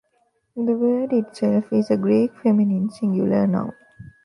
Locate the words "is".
1.71-1.91